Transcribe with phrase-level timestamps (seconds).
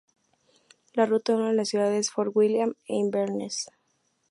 [0.93, 3.69] La ruta une las ciudades de Fort William e Inverness.